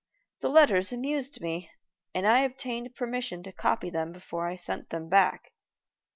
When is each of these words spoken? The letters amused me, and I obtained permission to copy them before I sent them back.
The 0.39 0.49
letters 0.49 0.91
amused 0.91 1.41
me, 1.41 1.69
and 2.15 2.25
I 2.25 2.39
obtained 2.39 2.95
permission 2.95 3.43
to 3.43 3.51
copy 3.51 3.91
them 3.91 4.11
before 4.11 4.47
I 4.47 4.55
sent 4.55 4.89
them 4.89 5.09
back. 5.09 5.51